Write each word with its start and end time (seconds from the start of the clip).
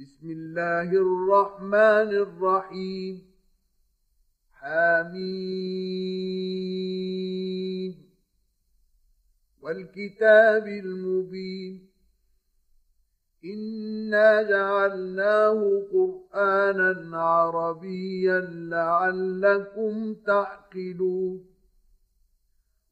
بسم 0.00 0.30
الله 0.30 0.92
الرحمن 0.92 2.10
الرحيم. 2.26 3.22
حميد 4.52 5.14
والكتاب 9.62 10.66
المبين. 10.66 11.88
إنا 13.44 14.42
جعلناه 14.42 15.82
قرآنا 15.92 17.18
عربيا 17.22 18.40
لعلكم 18.50 20.14
تعقلون. 20.14 21.49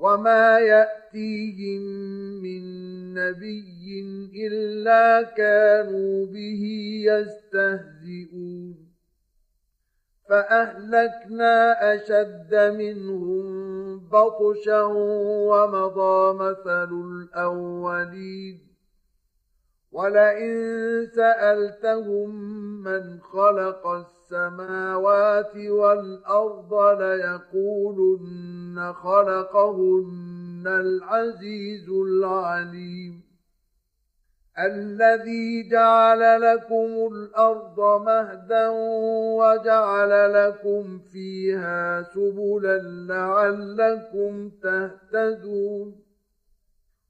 وما 0.00 0.58
يأتيهم 0.58 1.82
من 2.42 2.62
نبي 3.14 4.04
إلا 4.46 5.22
كانوا 5.22 6.26
به 6.26 6.62
يستهزئون 7.04 8.90
فأهلكنا 10.28 11.54
أشد 11.94 12.54
منهم 12.54 13.98
بطشا 14.08 14.82
ومضى 15.50 16.34
مثل 16.34 16.92
الأولين 16.92 18.70
ولئن 19.92 21.06
سألتهم 21.14 22.30
من 22.82 23.20
خلق 23.20 23.86
السماوات 23.86 24.89
والأرض 25.56 26.74
ليقولن 27.00 28.92
خلقهن 28.92 30.64
العزيز 30.66 31.88
العليم 31.88 33.30
الذي 34.58 35.68
جعل 35.68 36.40
لكم 36.40 37.08
الأرض 37.12 37.80
مهدا 38.02 38.68
وجعل 39.38 40.32
لكم 40.32 40.98
فيها 40.98 42.02
سبلا 42.02 42.78
لعلكم 43.08 44.50
تهتدون 44.62 46.09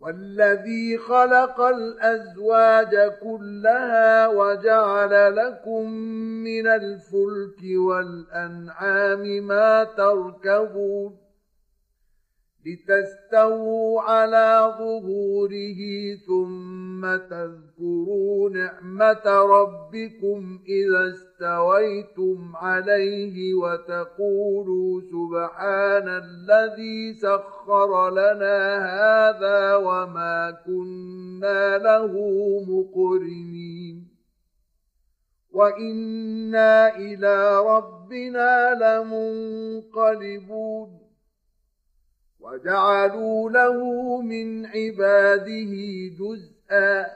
والذي 0.00 0.98
خلق 0.98 1.60
الأزواج 1.60 3.12
كلها 3.22 4.28
وجعل 4.28 5.36
لكم 5.36 5.90
من 6.44 6.66
الفلك 6.66 7.60
والأنعام 7.76 9.46
ما 9.46 9.84
تركبون 9.84 11.27
لتستووا 12.66 14.00
على 14.00 14.74
ظهوره 14.78 15.80
ثم 16.26 17.16
تذكروا 17.16 18.50
نعمة 18.50 19.26
ربكم 19.26 20.60
إذا 20.68 21.12
استويتم 21.12 22.56
عليه 22.56 23.54
وتقولوا 23.54 25.00
سبحان 25.00 26.08
الذي 26.08 27.14
سخر 27.14 28.10
لنا 28.10 28.78
هذا 28.78 29.74
وما 29.74 30.50
كنا 30.66 31.78
له 31.78 32.12
مقرنين. 32.68 34.08
وإنا 35.52 36.96
إلى 36.96 37.58
ربنا 37.58 38.74
لمنقلبون. 39.94 41.07
وجعلوا 42.40 43.50
له 43.50 43.76
من 44.22 44.66
عباده 44.66 45.72
جزءا. 46.18 47.06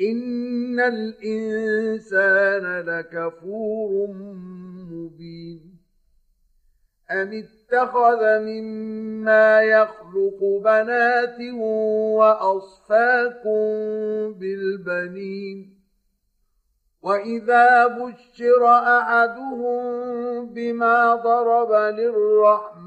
إن 0.00 0.80
الإنسان 0.80 2.80
لكفور 2.80 4.06
مبين. 4.90 5.60
أم 7.10 7.32
اتخذ 7.32 8.38
مما 8.38 9.62
يخلق 9.62 10.38
بنات 10.64 11.40
وأصفاكم 12.16 13.62
بالبنين؟ 14.32 15.80
وإذا 17.02 17.86
بشر 17.86 18.66
أحدهم 18.66 20.46
بما 20.46 21.14
ضرب 21.14 21.72
للرحمن 21.72 22.69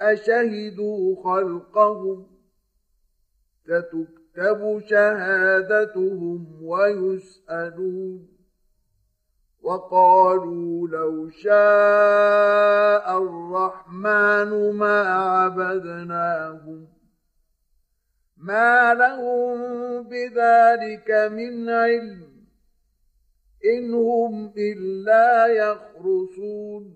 أشهدوا 0.00 1.22
خلقهم 1.22 2.26
ستكتب 3.64 4.80
شهادتهم 4.86 6.62
ويسألون 6.62 8.28
وقالوا 9.62 10.88
لو 10.88 11.30
شاء 11.30 13.18
الرحمن 13.18 14.72
ما 14.72 15.02
عبدناهم 15.02 16.88
ما 18.36 18.94
لهم 18.94 19.56
بذلك 20.02 21.10
من 21.32 21.68
علم 21.70 22.36
إن 23.64 23.94
هم 23.94 24.52
إلا 24.56 25.46
يخرصون 25.46 26.95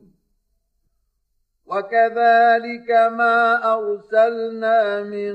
وكذلك 1.71 2.89
ما 2.91 3.73
أرسلنا 3.73 5.03
من 5.03 5.33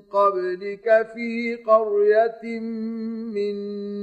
قبلك 0.00 1.06
في 1.14 1.56
قرية 1.56 2.60
من 3.36 3.56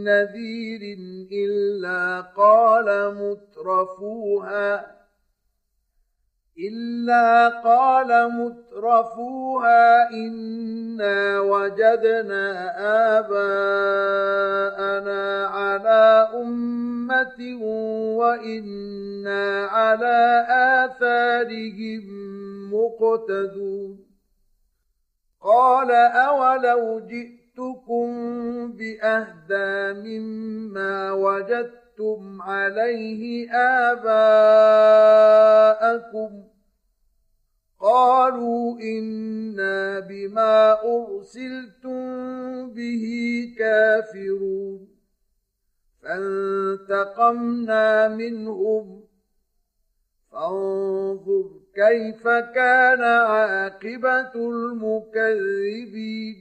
نذير 0.04 0.98
إلا 1.32 2.22
قال 2.22 3.16
مترفوها 3.16 5.01
إلا 6.60 7.48
قال 7.48 8.32
مترفوها 8.32 10.10
إنا 10.10 11.40
وجدنا 11.40 12.72
آباءنا 13.20 14.52
على 15.48 16.30
أمة 16.34 17.58
وإنا 18.16 19.66
على 19.66 20.46
آثارهم 20.50 22.04
مقتدون. 22.74 24.12
قال 25.42 25.92
أولو 25.92 27.00
جئتكم 27.00 28.08
بأهدى 28.72 29.94
مما 30.00 31.12
وجدتم 31.12 31.82
وجدتم 32.02 32.42
عليه 32.42 33.52
آباءكم. 33.52 34.04
قالوا 37.80 38.80
إنا 38.80 40.00
بما 40.00 40.78
أرسلتم 40.84 42.74
به 42.74 43.06
كافرون. 43.60 44.88
فانتقمنا 46.04 48.08
منهم. 48.08 49.04
فانظر 50.32 51.50
كيف 51.76 52.28
كان 52.28 53.04
عاقبة 53.04 54.32
المكذبين. 54.36 56.38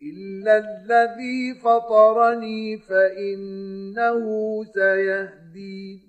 إلا 0.04 0.58
الذي 0.58 1.54
فطرني 1.54 2.78
فإنه 2.78 4.26
سيهدين. 4.64 6.09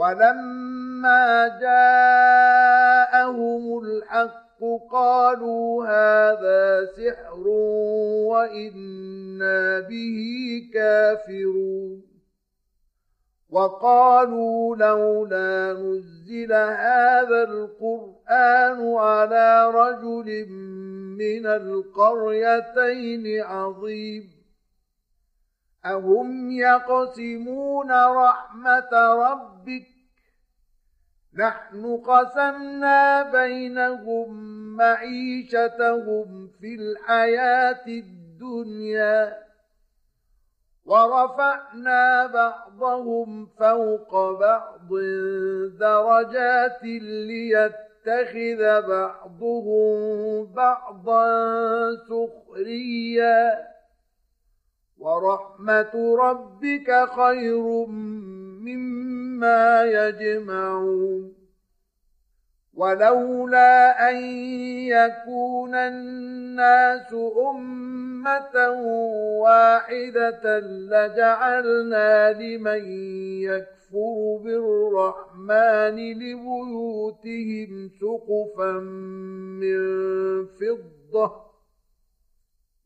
ولما 0.00 1.58
جاءهم 1.60 3.22
الحق 3.84 4.60
قالوا 4.92 5.86
هذا 5.86 6.86
سحر 6.96 7.48
وإنا 8.28 9.80
به 9.80 10.18
كافرون. 10.74 12.02
وقالوا 13.50 14.76
لولا 14.76 15.72
نزل 15.72 16.52
هذا 16.52 17.42
القرآن 17.42 18.94
على 18.96 19.70
رجل 19.74 20.48
من 21.18 21.46
القريتين 21.46 23.42
عظيم. 23.42 24.39
أهم 25.84 26.50
يقسمون 26.50 27.90
رحمة 27.92 28.92
ربك 28.92 29.86
نحن 31.38 31.96
قسمنا 31.96 33.22
بينهم 33.22 34.34
معيشتهم 34.76 36.50
في 36.60 36.74
الحياة 36.74 37.86
الدنيا 37.86 39.38
ورفعنا 40.84 42.26
بعضهم 42.26 43.46
فوق 43.46 44.38
بعض 44.40 44.88
درجات 45.78 46.82
ليتخذ 47.28 48.88
بعضهم 48.88 50.44
بعضا 50.54 51.96
سخريا 51.96 53.69
ورحمة 55.00 56.16
ربك 56.16 57.08
خير 57.16 57.86
مما 58.60 59.84
يجمعون. 59.84 61.32
ولولا 62.74 64.10
أن 64.10 64.16
يكون 64.86 65.74
الناس 65.74 67.14
أمة 67.50 68.70
واحدة 69.40 70.58
لجعلنا 70.60 72.32
لمن 72.32 72.84
يكفر 73.42 74.40
بالرحمن 74.44 75.96
لبيوتهم 76.12 77.90
سقفا 78.00 78.72
من 79.60 79.80
فضة 80.46 81.49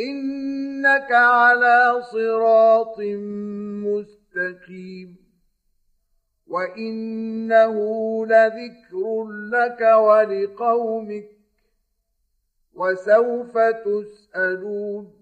إنك 0.00 1.12
على 1.12 2.02
صراط 2.12 2.98
مستقيم 3.86 5.16
وإنه 6.46 7.76
لذكر 8.26 9.24
لك 9.52 9.80
ولقومك 9.80 11.28
وسوف 12.74 13.58
تسألون 13.58 15.21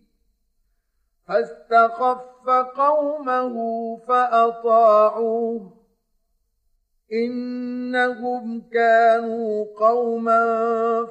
فاستخف 1.27 2.49
قومه 2.77 3.55
فأطاعوه. 3.97 5.73
إنهم 7.13 8.61
كانوا 8.73 9.65
قوما 9.79 10.45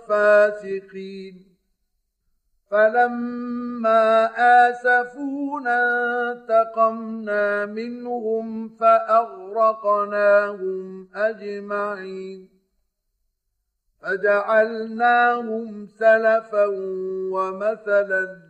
فاسقين. 0.09 1.47
فلما 2.71 4.31
آسفونا 4.69 5.81
انتقمنا 6.33 7.67
منهم 7.67 8.69
فأغرقناهم 8.69 9.89
أجمعين. 11.15 12.49
فجعلناهم 14.03 15.87
سلفا 15.87 16.67
ومثلا. 17.33 18.50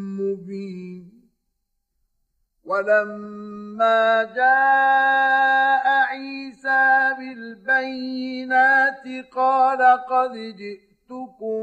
ولما 2.81 4.23
جاء 4.23 5.87
عيسى 5.87 7.13
بالبيت 7.17 9.25
قال 9.31 9.81
قد 10.09 10.33
جئتكم 10.33 11.61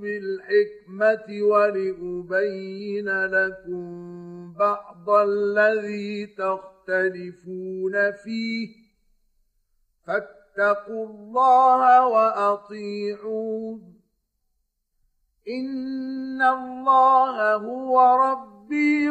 بالحكمة 0.00 1.42
ولأبين 1.42 3.26
لكم 3.26 4.52
بعض 4.52 5.10
الذي 5.10 6.26
تختلفون 6.26 8.12
فيه. 8.12 8.68
فاتقوا 10.06 11.06
الله 11.06 12.06
وأطيعون. 12.06 13.94
إن 15.48 16.42
الله 16.42 17.54
هو 17.54 18.16
ربي 18.16 19.10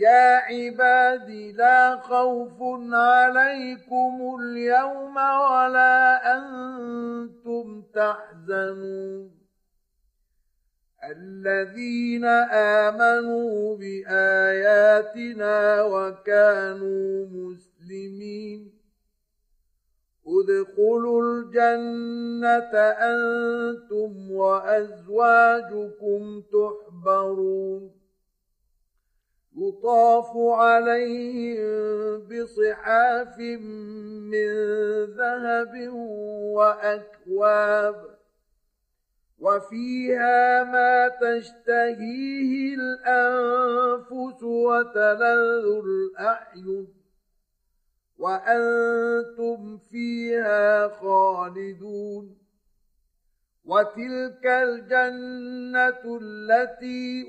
يا 0.00 0.36
عبادي 0.36 1.52
لا 1.52 1.96
خوف 1.96 2.62
عليكم 2.92 4.36
اليوم 4.40 5.16
ولا 5.16 6.36
أنتم 6.36 7.82
تحزنون. 7.94 9.30
الذين 11.04 12.24
آمنوا 12.84 13.76
بآياتنا 13.76 15.56
وكانوا 15.82 17.26
مسلمين. 17.26 18.72
ادخلوا 20.26 21.22
الجنة 21.22 22.74
أنتم 23.12 24.30
وأزواجكم 24.32 26.22
تحبرون. 26.40 27.99
يطاف 29.60 30.30
عليهم 30.36 31.68
بصحاف 32.28 33.38
من 33.38 34.52
ذهب 35.04 35.88
وأكواب 36.56 37.96
وفيها 39.38 40.64
ما 40.64 41.08
تشتهيه 41.08 42.74
الأنفس 42.74 44.42
وتلذ 44.42 45.66
الأعين 45.84 46.88
وأنتم 48.18 49.78
فيها 49.78 50.88
خالدون 50.88 52.36
وتلك 53.64 54.46
الجنة 54.46 56.18
التي 56.22 57.26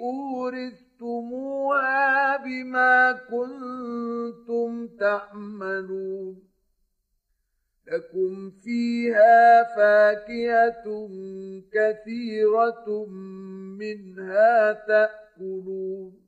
أورثتموها 1.02 2.38
بما 2.38 3.12
كنتم 3.12 4.88
تعملون 4.88 6.44
لكم 7.88 8.52
فيها 8.52 9.64
فاكهة 9.76 11.10
كثيرة 11.74 13.06
منها 13.80 14.74
تأكلون 14.74 16.22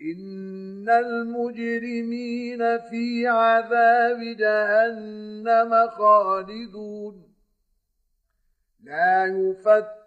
إن 0.00 0.88
المجرمين 0.88 2.78
في 2.78 3.26
عذاب 3.26 4.20
جهنم 4.20 5.88
خالدون 5.88 7.34
لا 8.80 9.26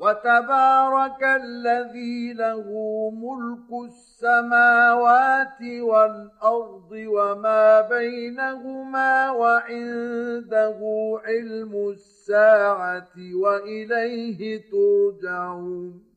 وتبارك 0.00 1.22
الذي 1.22 2.32
له 2.32 2.66
ملك 3.10 3.88
السماوات 3.88 5.62
والأرض 5.62 6.90
وما 6.92 7.80
بينهما 7.80 9.30
وعنده 9.30 10.78
علم 11.24 11.88
الساعة 11.90 13.12
وإليه 13.34 14.62
ترجعون. 14.70 16.08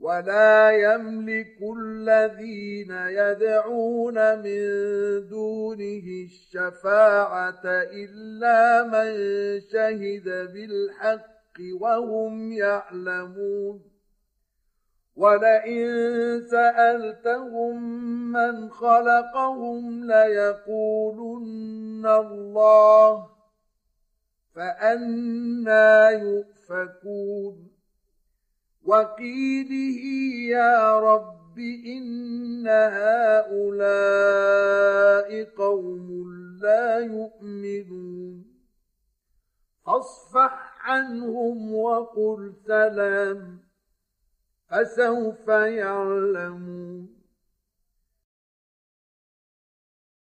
ولا 0.00 0.70
يملك 0.70 1.58
الذين 1.78 2.90
يدعون 2.90 4.38
من 4.38 4.62
دونه 5.28 6.06
الشفاعة 6.24 7.62
إلا 7.92 8.82
من 8.82 9.10
شهد 9.60 10.24
بالحق 10.52 11.31
وهم 11.60 12.52
يعلمون. 12.52 13.82
ولئن 15.16 15.86
سألتهم 16.50 17.82
من 18.32 18.70
خلقهم 18.70 20.04
ليقولن 20.04 22.06
الله 22.06 23.28
فأنا 24.54 26.10
يؤفكون. 26.10 27.68
وقيله 28.84 30.00
يا 30.48 31.00
رب 31.00 31.58
إن 31.86 32.68
هؤلاء 32.68 34.02
قوم 35.44 36.26
لا 36.62 36.98
يؤمنون. 36.98 38.44
فاصفح 39.86 40.71
عنهم 40.82 41.74
وقل 41.74 42.52
سلام 42.66 43.58
فسوف 44.68 45.48
يعلمون 45.48 47.21